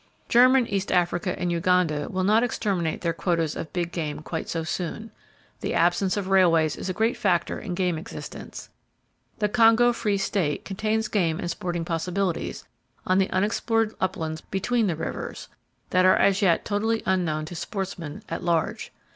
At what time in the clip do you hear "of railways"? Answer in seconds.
6.17-6.75